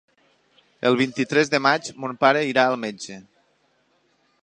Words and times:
El 0.91 0.97
vint-i-tres 1.01 1.53
de 1.55 1.61
maig 1.67 1.91
mon 2.05 2.17
pare 2.25 2.43
irà 2.53 2.67
al 2.71 2.81
metge. 2.89 3.23